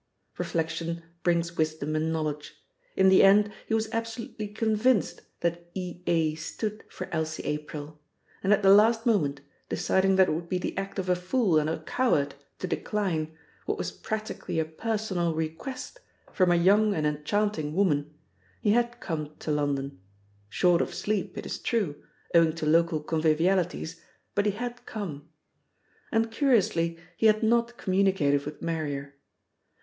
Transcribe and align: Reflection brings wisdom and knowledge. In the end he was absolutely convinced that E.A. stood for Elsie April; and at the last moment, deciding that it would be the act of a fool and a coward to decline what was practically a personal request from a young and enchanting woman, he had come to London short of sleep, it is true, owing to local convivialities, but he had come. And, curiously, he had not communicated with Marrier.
Reflection 0.39 1.03
brings 1.21 1.55
wisdom 1.57 1.95
and 1.95 2.11
knowledge. 2.11 2.55
In 2.95 3.09
the 3.09 3.21
end 3.21 3.51
he 3.67 3.75
was 3.75 3.87
absolutely 3.91 4.47
convinced 4.47 5.21
that 5.41 5.69
E.A. 5.75 6.33
stood 6.33 6.83
for 6.89 7.07
Elsie 7.11 7.43
April; 7.43 8.01
and 8.43 8.51
at 8.51 8.63
the 8.63 8.73
last 8.73 9.05
moment, 9.05 9.41
deciding 9.69 10.15
that 10.15 10.27
it 10.27 10.31
would 10.31 10.49
be 10.49 10.57
the 10.57 10.75
act 10.75 10.97
of 10.97 11.07
a 11.07 11.15
fool 11.15 11.59
and 11.59 11.69
a 11.69 11.83
coward 11.83 12.33
to 12.57 12.65
decline 12.65 13.37
what 13.67 13.77
was 13.77 13.91
practically 13.91 14.57
a 14.57 14.65
personal 14.65 15.35
request 15.35 15.99
from 16.33 16.49
a 16.51 16.55
young 16.55 16.95
and 16.95 17.05
enchanting 17.05 17.75
woman, 17.75 18.11
he 18.59 18.71
had 18.71 18.99
come 18.99 19.35
to 19.37 19.51
London 19.51 19.99
short 20.49 20.81
of 20.81 20.95
sleep, 20.95 21.37
it 21.37 21.45
is 21.45 21.59
true, 21.59 22.01
owing 22.33 22.53
to 22.53 22.65
local 22.65 23.03
convivialities, 23.03 24.01
but 24.33 24.47
he 24.47 24.53
had 24.53 24.83
come. 24.87 25.29
And, 26.11 26.31
curiously, 26.31 26.97
he 27.17 27.27
had 27.27 27.43
not 27.43 27.77
communicated 27.77 28.47
with 28.47 28.63
Marrier. 28.63 29.13